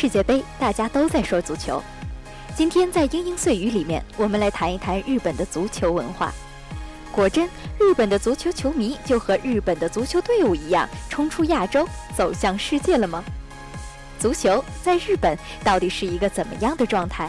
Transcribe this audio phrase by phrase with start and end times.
[0.00, 1.82] 世界杯，大家都在说足球。
[2.54, 6.32] 今天在英英碎语里面，我们来谈一谈日本的足球文化。
[7.10, 7.48] 果真，
[7.80, 11.84] 日本的足球球迷就和日本的足球队伍一样，冲出亚洲，
[12.16, 13.24] 走向世界了吗？
[14.20, 17.28] 足球在日本到底是一个怎么样的状态？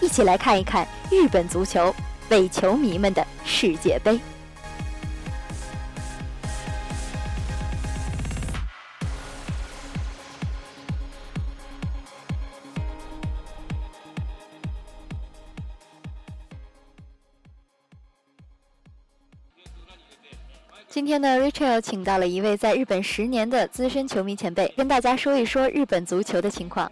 [0.00, 1.92] 一起来看一看日本足球
[2.28, 4.20] 为球迷们的世界杯。
[20.96, 26.90] 今天呢，Rachel 请到了一位在日本十年的资深球迷前辈，跟大家说一说日本足球的情况。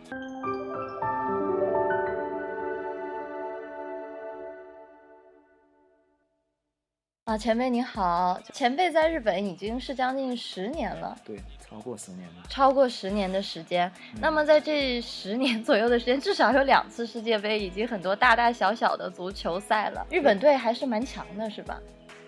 [7.25, 8.39] 啊，前辈你好！
[8.53, 13.91] 前辈在日本已经是将近十年了，对，超过十年了，超过十年的时间。
[14.21, 20.07] 那么在这十年左右的时间，至少有两次世界杯，以及很多大大小小的足球赛了。
[20.11, 21.81] 日本队还是蛮强的，是吧？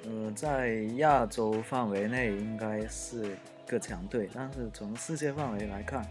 [0.08, 6.06] 呃，在亚洲范围内应该是个强队，但是从世界范围来看，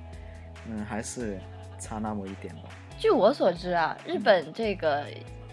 [0.67, 1.39] 嗯，还是
[1.79, 2.63] 差那么一点吧。
[2.97, 5.05] 据我所知啊，日本这个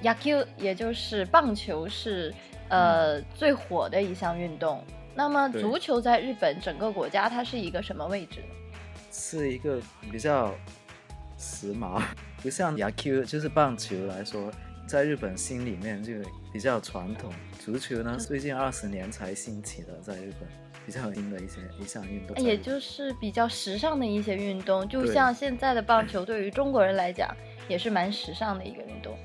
[0.03, 2.35] Yaku，也就是棒球是
[2.69, 4.83] 呃最火的一项运动。
[5.15, 8.47] 那么足球在日本整个国家它是一个什么位置呢？
[9.13, 10.53] 是一个比较
[11.39, 12.03] 时髦，
[12.43, 14.51] 不像 Yaku 就是棒球来说。
[14.93, 16.13] 在日本心里面就
[16.53, 20.47] 比较传统，足球呢最近二十年才兴起的，在日本
[20.85, 27.35] 比较新的一些一项运动，也就是比较时尚的一些运动，就像现在的棒球，对于中国人来讲
[27.69, 29.17] 也是蛮时尚的一个运动，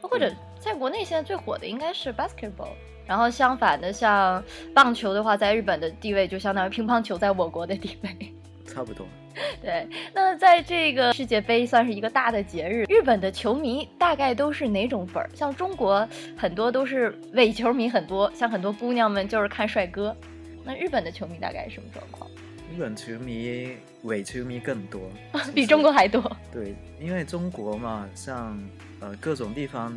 [0.00, 2.74] 或者在国内现在最火的应该是 basketball，
[3.04, 4.40] 然后相反的像
[4.72, 8.32] 棒球的话，在日本的地位就相当于乒乓球在我国的地位，
[8.76, 9.08] 差不多。
[9.62, 15.30] 对，那在这个世界杯算是一个大的节日，日本的球迷大概都是哪种粉儿？
[15.34, 20.14] 像中国很多都是伪球迷很多，像很多姑娘们就是看帅哥。
[20.62, 22.30] 那日本的球迷大概是什么状况？
[22.70, 25.10] 日本球迷伪球迷更多，
[25.54, 26.36] 比中国还多。
[26.52, 28.58] 对，因为中国嘛，像
[29.00, 29.96] 呃各种地方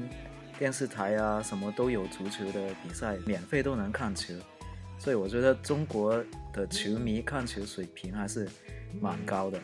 [0.58, 4.34] 电视台啊什么都有足球的比赛，免费都能看球，
[5.00, 6.24] 所以我觉得中国
[6.54, 8.48] 的球迷看球水平还是。
[9.00, 9.60] 蛮高的，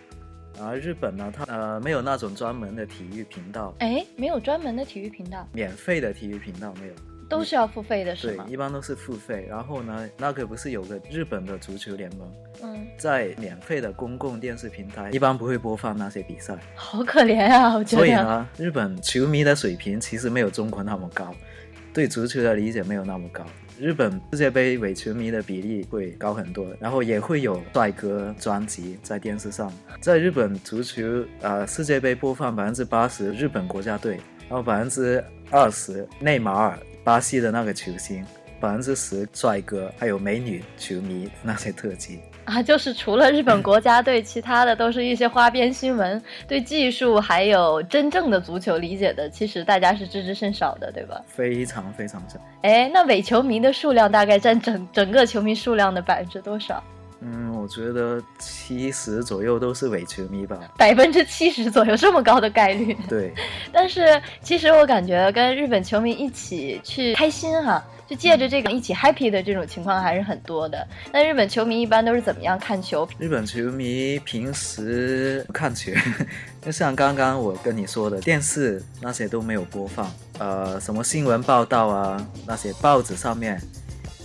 [0.62, 6.94] 而日本呢，它呃没有那种专门的体育频道，哎，没有专门的体育频道，免费的体育频道没有，
[7.28, 8.44] 都是要付费的，是吗？
[8.46, 9.47] 对，一般都是付费。
[9.50, 12.31] 然后呢，那个不是有个日本的足球联盟，
[12.62, 18.06] 嗯，在免费的公共电视平台，一般不会播放那些比赛，好可怜啊，我觉得。
[18.06, 21.34] 所以呢，日本球迷的水平其实没有中国那么高，
[21.95, 23.45] 对足球的理解没有那么高。
[23.79, 29.72] 日本世界杯伪球迷的比例会高很多，然后也会有帅哥专辑在电视上。
[30.01, 34.17] 在日本足球，呃，世界杯播放百分之八十日本国家队，
[34.50, 38.25] 然后百分之二十内马尔，巴西的那个球星，
[38.59, 42.19] 百分之十帅哥，还有美女球迷那些特辑。
[42.45, 46.22] 啊，就是除了日本国家队，其他的都是一些花边新闻。
[46.47, 51.19] 对技术还有真正的足球理解的，其实大家是知之甚少的，对吧？
[51.28, 52.39] 非常非常少。
[52.61, 56.84] 哎，那伪球迷的数量大概占整整个球迷数量的百分之多少？
[57.22, 60.59] 嗯，我觉得七十左右都是伪球迷吧。
[60.78, 62.95] 百分之七十左右，这么高的概率？
[63.09, 63.34] 对。
[63.73, 67.84] 但是其实我感觉跟日本球迷一起去开心哈。
[68.07, 70.88] 就借着这个一起 happy 的这种情况还是很多的。
[71.11, 73.07] 那日本球迷一般都是怎么样看球？
[73.17, 75.91] 日本球迷平时看球，
[76.61, 83.59] 就像刚刚我跟你说的，电视那些都没有播放，呃，什么新闻报道啊，那些报纸上面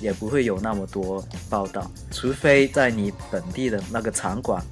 [0.00, 4.62] 也不会有那么多报道，除非在你本地的那个场馆。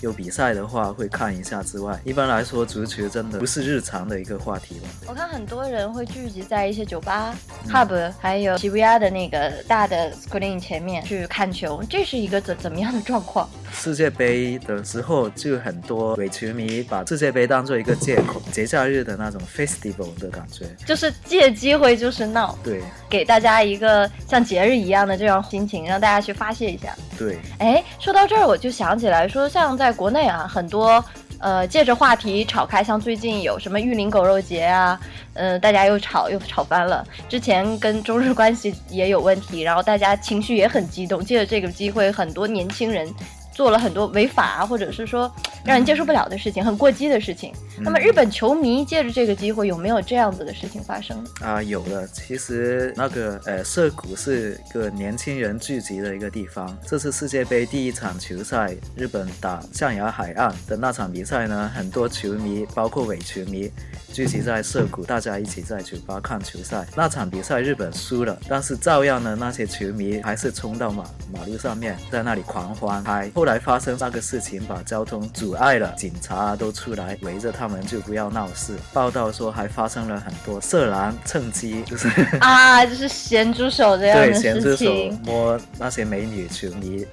[0.00, 4.88] 有比赛的话会看一下之外，一般来说足球真的不是日常的一个话题吧。
[5.06, 7.34] 我看很多人会聚集在一些酒吧、
[7.68, 13.48] hub，还有 Shibuya 的那个大的 screen 前面去看球，这是一个怎怎么样的状况？
[13.72, 26.94] 世界杯的时候就很多伪球迷把世界杯当做一个借口，节假日的那种 festival 的感觉，就是借机会就是闹，对，给大家一个像节日一样的这样心情，让大家去发泄一下。
[27.18, 31.04] 对，哎，说到这儿我就想起来说，像在在国内啊，很多
[31.38, 34.98] 呃，借着话题吵开，像最近有什么玉林狗肉节啊，
[35.34, 37.06] 嗯，大家又吵又吵翻了。
[37.28, 43.08] 之前跟中日关系也有问题，然后大家情绪也很激动，借着这个机会，很多年轻人
[43.56, 45.32] 做了很多违法或者是说
[45.64, 47.50] 让人接受不了的事情，很过激的事情。
[47.80, 51.26] 那么日本球迷借着这个机会，有没有这样子的事情发生？
[51.40, 52.06] 啊，有的。
[52.08, 56.76] 其实那个呃，涩谷是个年轻人聚集的一个地方。
[56.86, 63.70] 这次世界杯第一场球赛，日本打象牙海岸的那场比赛呢，很多球迷，包括伪球迷，
[64.12, 66.86] 聚集在涩谷，大家一起在酒吧看球赛。
[66.94, 73.02] 那场比赛日本输了，但是照样呢，那些球迷还是冲到马马路上面，在那里狂欢。
[73.04, 78.76] 嗨，后来发生那个事情，把交通阻碍了，警察都出来围着他们，就不要闹事。
[78.92, 82.08] 报道说还发生了很多色狼趁机就是
[82.40, 84.92] 啊，就是咸猪手这样的对咸猪手。
[85.24, 87.06] 摸那些美女球迷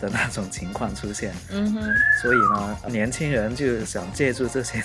[0.00, 1.34] 的那种情况出现。
[1.50, 1.82] 嗯哼，
[2.22, 4.82] 所以呢，年轻人就想借助这些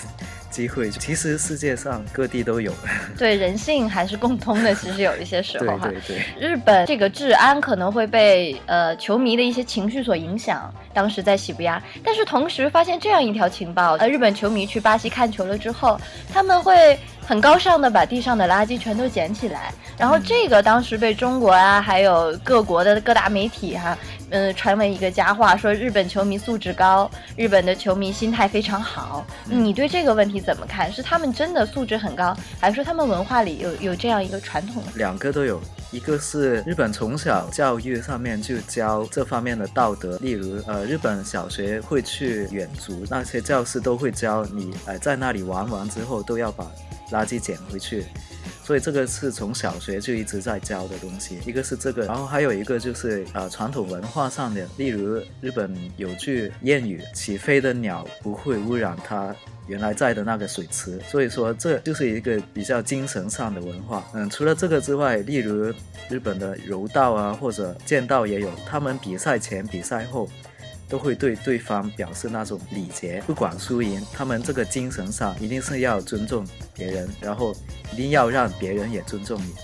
[0.50, 2.72] 机会，其实世界上各地都有。
[3.18, 4.74] 对，人性还是共通的。
[4.74, 10.72] 其实有一些时候哈，对对，日本这个治安可能会被呃球迷的一些情绪所影响。
[10.92, 16.00] 当时在喜布亚，但是同时发现这样一条情报：呃，日本球迷去巴西看球了之后，
[16.32, 16.98] 他们会
[17.28, 19.70] 很高尚的把地上的垃圾全都捡起来。
[19.98, 23.98] 然后这个当时被中国啊，还有各国的各大媒体哈、
[24.30, 29.26] 嗯、传为一个佳话，说日本球迷素质高，日本的球迷心态非常好。
[29.50, 30.90] 嗯你对这个问题怎么看？
[30.90, 34.82] 是他们真的素质很高，还是说他们文化里有有这样一个传统？
[34.94, 35.60] 两个都有。
[35.90, 46.66] 一个是日本从小教育上面就教这方面的道德，例如呃，日本小学会去远足，那些教师都会教你，呃，在那里玩完之后都要把
[47.10, 48.04] 垃圾捡回去。
[48.64, 59.34] 所以这个是从小学就一直在教的东西，一个是这个，然后还有一个就是呃传统文化上的，例如日本有句谚语：“起飞的鸟不会污染它
[59.68, 64.06] 原来在的那个水池。”所以说这就是一个比较精神上的文化。
[64.12, 65.72] 嗯，除了这个之外，例如
[66.10, 70.28] 日本的柔道啊或者剑道也有，他们比赛前、比赛后。
[70.88, 77.54] 都会对对方表示那种礼节，不管输赢，他们这个精神上一定是要尊重别人，然后
[77.92, 79.54] 一定要让别人也尊重你。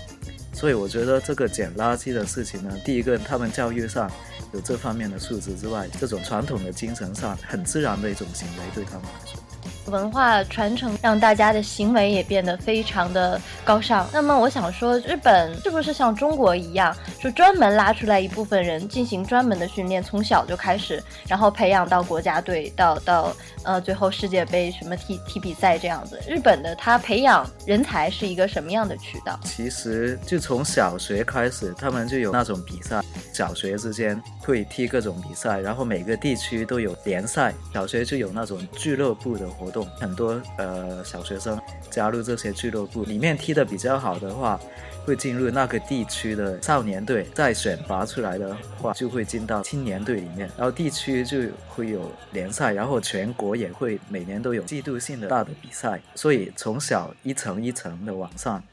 [0.53, 4.09] 所以我觉得这个捡垃圾的事情呢，第一个他们教育上
[4.53, 9.41] 有这方面的素质之外，这种传统的精神上很自然的一种行为对他们来说。
[9.87, 14.07] 文化传承让大家的行为也变得非常的高尚。
[14.11, 26.19] 那么我想说，日本是不是像中国一样，就专门拉出来一部分人进行专门的训练，从小就开始，然后培养到国家队，到到呃最后世界杯什么踢踢比赛这样子？
[26.27, 29.39] 日本的他培养人才是一个什么样的渠道？
[29.43, 33.01] 其实就从小学开始，他们就有那种比赛，
[33.33, 41.59] 小学之间会踢各种比赛，然后每个地区都有联赛，小学就有那种俱乐部的活动，很多呃小学生
[41.91, 44.57] 加入这些俱乐部，里面踢得比较好的话，
[45.05, 58.63] 会进入那个地区的少年队，再选拔出来的话，就会进到青年队里面，然后地区就会有联赛，然后全国也会每年都有季度性的大的比赛，所以从小一层一层的往上。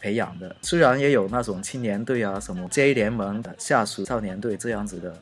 [0.00, 5.16] 培养的，虽然也有那种青年队啊，什么 J 联盟的下属少年队这样子的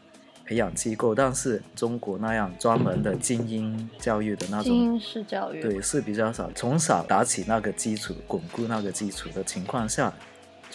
[0.53, 6.51] 培养机构，但是中国那样专门的精英教育的那种，精英式教育，对，是比较少。
[6.55, 10.13] 从小打起那个基础，巩固那个基础的情况下，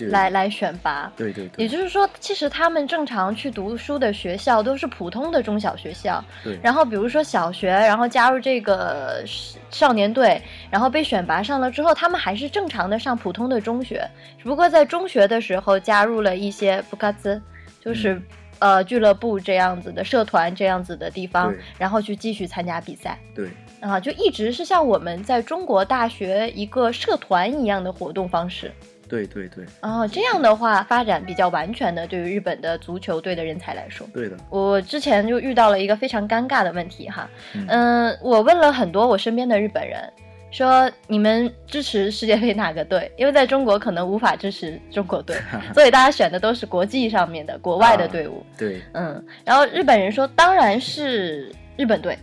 [0.10, 1.14] 来来选拔。
[1.16, 9.24] 对对对，也就是说，其实他们正常去读书的学校都是普通的中小学校，对然后比如说小学，然后加入这个
[9.70, 10.42] 少年队，
[10.72, 14.10] 然后被选拔上了之后，他们还是正常的上普通的中学，
[14.40, 17.40] 只不过在中学的时候加入了一些布卡兹，
[17.80, 18.24] 就是、嗯
[18.60, 23.18] 呃俱乐部这样子的社团这样子的地方，然后去继续参加比赛。
[23.36, 23.50] 对
[23.80, 28.72] 啊，就一直是像我们在中国大学一个社团一样的活动方式。
[29.10, 40.12] 对对对哦，这样的话发展比较完全的，对于日本的足球队的人才来说，对的，我之前就遇到了一个非常尴尬的问题哈，嗯嗯、我问了很多我身边的日本人，
[40.50, 43.12] 说你们支持世界杯哪个队？
[43.18, 45.36] 因为在中国可能无法支持中国队，
[45.74, 52.18] 所以大家选的都是国际上面的国外的队伍，对，嗯，然后日本人说当然是日本队，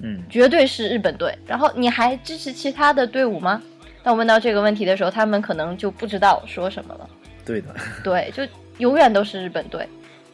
[0.00, 1.36] 嗯绝对是日本队。
[1.46, 3.62] 然后你还支持其他的队伍吗？
[4.02, 7.08] 当我问到这个问题的时候，他们可能就不知道说什么了。
[7.44, 7.68] 对的，
[8.02, 8.42] 对，就
[8.78, 9.88] 永远都是日本队。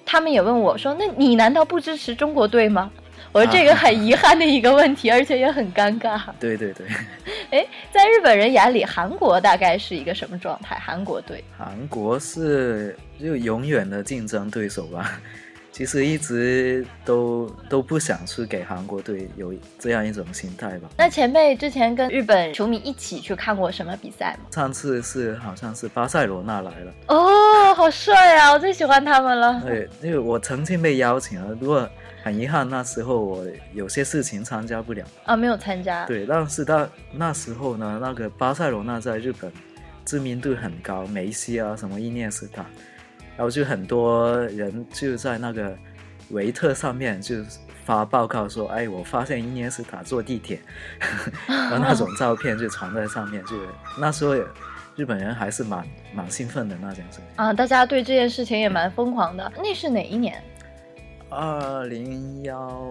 [0.06, 2.90] 他们也问我说：“那你难道不支持中国队吗？”
[3.32, 6.20] 我说这个很遗憾的一个问题，而且也很尴尬。
[6.40, 6.86] 对对对，
[7.50, 10.76] 哎， 在日本人眼里，韩国大概是一个什么状态？
[10.76, 15.20] 韩国队韩国是就永远的竞争对手吧。
[15.70, 20.88] 其实一直都都不想去给韩国队，有这样一种心态吧。
[20.96, 24.48] 那前辈之前跟日本球迷一起去看过什么比赛吗？
[24.50, 28.50] 上次是好像是巴塞罗那来了，哦，好帅啊！
[28.52, 29.62] 我最喜欢他们了。
[29.64, 31.88] 对，因为我曾经被邀请了，不过
[32.28, 35.02] 很遗憾，那时候我有些事情参加不了。
[35.24, 36.04] 啊，没有参加。
[36.04, 39.50] 对，但是到那时候呢，那个巴塞罗那在日本
[40.04, 42.66] 知名度很高，梅西啊，什么伊涅斯塔，
[43.34, 45.74] 然后就很多人就在那个
[46.30, 47.36] 维特上面就
[47.86, 50.60] 发报告说，哎，我发现伊涅斯塔坐地铁，
[51.46, 53.56] 然 后那种照片就传在上面，就
[53.98, 54.44] 那时候也
[54.96, 55.82] 日本人还是蛮
[56.12, 59.50] 蛮兴奋的那件事情啊，大家对这件事情也蛮疯狂的。
[59.56, 60.42] 那是哪一年？
[61.30, 62.82] 二零幺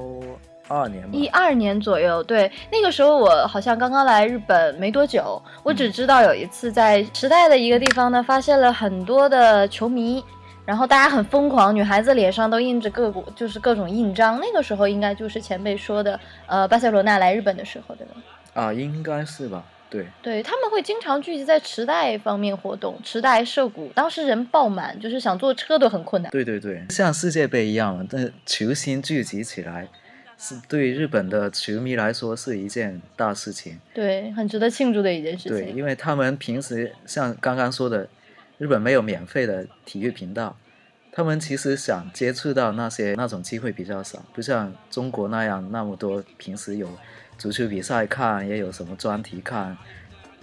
[0.68, 2.22] 二年吧，一二年左右。
[2.24, 10.24] 对，那个时候我好像刚刚来日本没多久，我只知道有一次在时代的一个地方呢，发现了很多的球迷，
[10.66, 14.40] 然后大家很疯狂，女孩子脸上都印着各国就是各种印章。
[14.40, 18.14] 那个时候应该就是前辈说的，呃，巴塞罗那来日本的时候，对吧？
[18.54, 19.64] 啊，应该是吧。
[19.90, 26.32] 对，对他们会经常聚集在池袋方面活动，池袋涉谷当时人爆满，就是想坐车都很困难。
[26.32, 29.88] 对对对，像世界杯一样，这球星聚集起来，
[30.38, 33.80] 是对日本的球迷来说是一件大事情。
[33.94, 35.66] 对，很值得庆祝的一件事情。
[35.66, 38.08] 对，因为他们平时像刚刚说的，
[38.58, 40.58] 日本没有免费的体育频道，
[41.18, 46.88] 他们其实想接触到那些那种机会比较少，不像中国那样那么多平时有。
[47.40, 49.76] 足球比赛看也有什么专题看，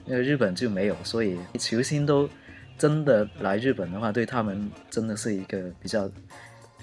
[0.04, 2.28] 因为日本就没有，所以球星都
[2.76, 6.10] 真的来日本的话，对他们真的是一个比较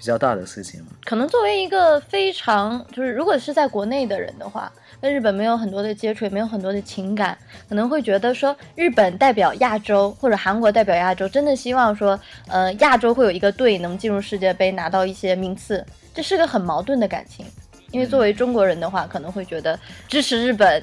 [0.02, 12.18] 比较大的事情可能作为一个非常就是如果是在国内的人的话，跟日本没有很多的接触，也没有很多的情感，可能会觉得说日本代表亚洲或者韩国代表亚洲，真的希望说
[12.48, 17.46] 呃亚洲会有一个队能进入世界杯拿到一些名次，这是个很矛盾的感情。
[17.92, 19.78] 因为作为中国人的话，可能会觉得
[20.08, 20.82] 支持日本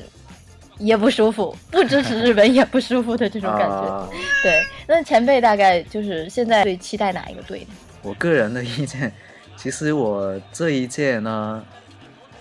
[0.78, 4.10] 也不舒服，不支持日本也不舒服的这种感觉。
[4.42, 7.68] 对，那前辈大概就是现在最期待哪一个队呢？
[8.02, 9.12] 我个人的意见，
[9.58, 11.64] 其实我这一届呢，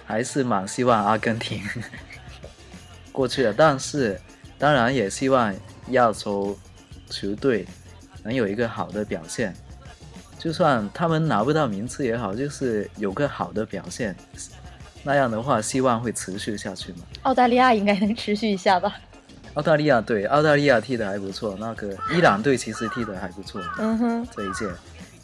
[0.07, 1.63] 还是蛮希望阿根廷
[3.13, 4.21] 过去的，但是
[4.59, 5.55] 当然也希望
[5.91, 6.57] 亚洲
[7.11, 7.67] 球队
[8.23, 9.55] 能有一个好的表现。
[10.39, 14.15] 就算他们拿不到名次也好，就是有个好的表现，
[15.03, 16.99] 那样的话，希望会持续下去嘛。
[17.23, 18.95] 澳大利亚应该能持续一下吧？
[19.55, 21.57] 澳大利亚对，澳大利亚踢的还不错。
[21.59, 23.61] 那个伊朗队其实踢的还不错。
[23.81, 24.69] 嗯哼，这一届。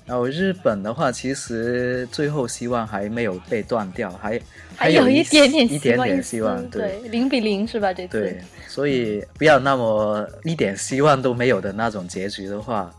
[0.07, 4.41] 然后日本的话，其实最后希望还没有被断掉，还
[4.77, 6.69] 还有一点点一点点希望。
[6.71, 7.93] 对，零比零是吧？
[7.93, 8.21] 这次。
[8.21, 12.93] 对，所以不要那么一点希望都没有的那种结局的话。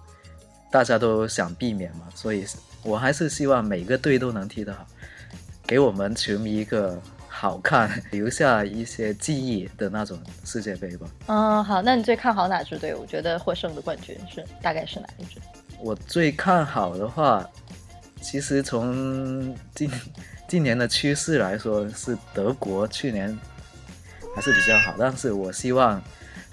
[0.72, 2.44] 大家都想避免嘛，所以
[2.84, 4.86] 我还是希望每个队都能踢得好，
[5.66, 11.08] 给我们球迷一个好看、 留下一些记忆的那种世界杯吧。
[11.28, 12.94] 嗯，好，那你最看好哪支队？
[12.94, 15.40] 我觉得获胜的冠军是大概是哪一支？
[15.80, 17.48] 我最看好的话，
[18.22, 19.90] 其实从今
[20.48, 22.88] 今 年的趋势来说，是德国。
[22.88, 23.38] 去年
[24.36, 26.02] 还是比较好，但是我希望。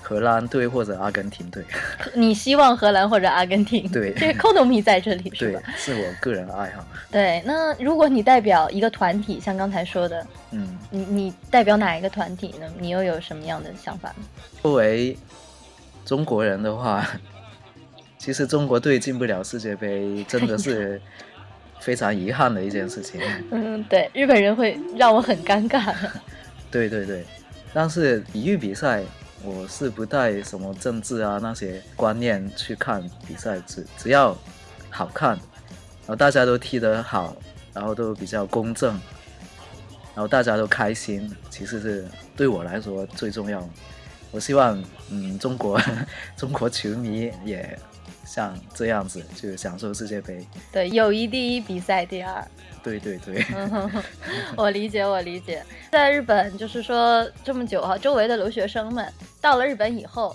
[0.04, 1.64] 荷兰队或者阿根廷队，
[2.12, 3.88] 你希望荷兰或者阿根廷？
[3.92, 5.62] 对， 这个扣头迷在这里是吧？
[5.76, 6.84] 是我个人爱好。
[7.08, 12.66] 对，那如果你代表一个团体，像刚才说的，嗯，你你代表哪一个团体呢？
[12.80, 14.12] 你又有什么样的想法？
[14.60, 15.16] 作为
[16.04, 17.08] 中国人的话，
[18.22, 21.02] 其实中国队进不了世界杯， 真的是
[21.80, 23.20] 非常遗憾的一件事情。
[23.50, 25.92] 嗯，对，日本人会让我很尴尬。
[26.70, 27.24] 对对对，
[27.74, 29.02] 但是体育比赛。
[29.44, 34.38] 我是不带什么政治啊那些观念去看比赛，只只要
[34.88, 37.36] 好看，然后大家都踢得好，
[37.74, 38.92] 然后都比较公正，
[40.14, 43.68] 然后大家都开心，其实是对我来说最重要。
[44.30, 45.76] 我希望，嗯，中国
[46.38, 47.76] 中国球迷也
[48.32, 50.46] 像这样子，就是享受世界杯。
[50.72, 52.42] 对，友谊第一，比赛第二。
[52.82, 53.44] 对对对，
[54.56, 55.62] 我理解，我理解。
[55.90, 60.34] 在日本，就是说这么久哈，周围的留学生们到了日本以后，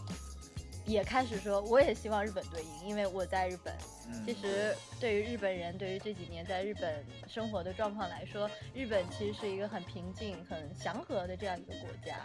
[0.86, 3.74] 也开始说，我也希望日本队赢，因为我在日本。
[4.26, 12.16] 其实，对于日本人，对于这几年在日本生活的状况来说，日本其实是一个很平静、很祥和的这样一个国家。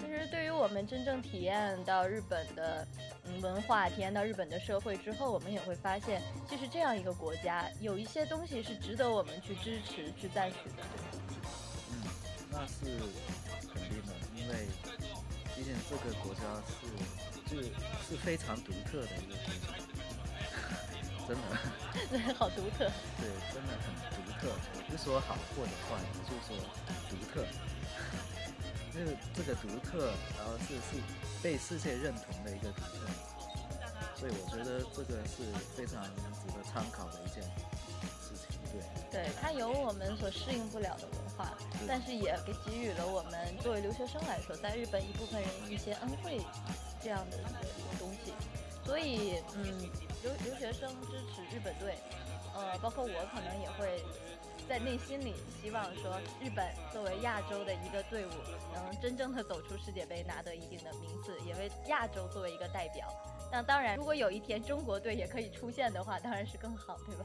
[0.00, 2.86] 其实，对于我们真正体验到日本的
[3.24, 10.82] 嗯文化，体验到日本的社会之后，我们也会发现，其实这样一个国家有一些东西是值得我们去支持、去赞许的。
[11.90, 12.02] 嗯，
[12.50, 12.98] 那是
[13.72, 14.66] 肯定的，因为
[15.54, 19.74] 毕竟这个国家是就是非常独特的一个国家，
[21.28, 21.42] 真的。
[22.10, 22.90] 对，好独特。
[23.18, 24.48] 对，真的很独特。
[24.74, 26.56] 我不说好或者坏，我就说
[27.10, 27.44] 独特。
[28.98, 31.02] 这这个独特，然后是是
[31.42, 33.06] 被世界认同的一个独特，
[34.16, 35.44] 所以我觉得这个是
[35.76, 38.58] 非常值得参考的一件事情。
[38.72, 46.40] 对，对，它有我们所适应不了的文化，但是也给给予了我们作为留学生来说，在日本一部分人一些恩惠
[47.02, 48.32] 这样的一个东西。
[48.84, 49.88] 所以，嗯，
[50.22, 51.98] 留留学生支持日本队，
[52.54, 54.02] 呃，包括我可能也会。
[54.68, 58.30] 在内心里希望说，日本作为亚洲的一个队伍，
[58.74, 63.08] 能真正的走出世界杯，拿得一定的名次，也为亚洲作为一个代表。
[63.50, 67.24] 那当然，如果有一天中国队也可以出现的话，当然是更好，对吧？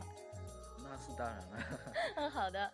[0.78, 1.46] 那是当然了。
[2.16, 2.72] 嗯，好的。